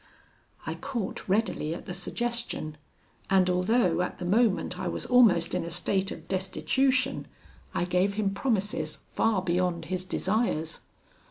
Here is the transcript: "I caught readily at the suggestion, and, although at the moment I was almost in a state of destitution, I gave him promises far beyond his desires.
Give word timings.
"I 0.65 0.73
caught 0.73 1.29
readily 1.29 1.75
at 1.75 1.85
the 1.85 1.93
suggestion, 1.93 2.77
and, 3.29 3.47
although 3.51 4.01
at 4.01 4.17
the 4.17 4.25
moment 4.25 4.79
I 4.79 4.87
was 4.87 5.05
almost 5.05 5.53
in 5.53 5.63
a 5.63 5.69
state 5.69 6.09
of 6.09 6.27
destitution, 6.27 7.27
I 7.75 7.85
gave 7.85 8.15
him 8.15 8.33
promises 8.33 8.97
far 9.05 9.43
beyond 9.43 9.85
his 9.93 10.03
desires. 10.03 10.79